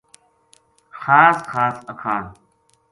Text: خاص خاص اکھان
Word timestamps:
خاص 1.01 1.37
خاص 1.51 1.77
اکھان 1.91 2.23